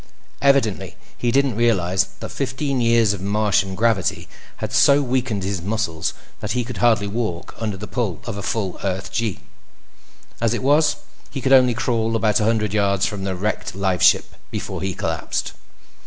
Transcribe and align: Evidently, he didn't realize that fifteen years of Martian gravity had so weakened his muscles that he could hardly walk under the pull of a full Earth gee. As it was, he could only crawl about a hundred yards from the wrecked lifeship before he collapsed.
Evidently, 0.41 0.95
he 1.15 1.29
didn't 1.29 1.55
realize 1.55 2.05
that 2.21 2.29
fifteen 2.29 2.81
years 2.81 3.13
of 3.13 3.21
Martian 3.21 3.75
gravity 3.75 4.27
had 4.57 4.73
so 4.73 4.99
weakened 4.99 5.43
his 5.43 5.61
muscles 5.61 6.15
that 6.39 6.53
he 6.53 6.63
could 6.63 6.77
hardly 6.77 7.05
walk 7.05 7.53
under 7.59 7.77
the 7.77 7.85
pull 7.85 8.19
of 8.25 8.35
a 8.35 8.41
full 8.41 8.79
Earth 8.83 9.11
gee. 9.11 9.41
As 10.41 10.55
it 10.55 10.63
was, 10.63 10.95
he 11.29 11.39
could 11.39 11.53
only 11.53 11.75
crawl 11.75 12.15
about 12.15 12.39
a 12.39 12.45
hundred 12.45 12.73
yards 12.73 13.05
from 13.05 13.25
the 13.25 13.35
wrecked 13.35 13.75
lifeship 13.75 14.25
before 14.49 14.81
he 14.81 14.95
collapsed. 14.95 15.53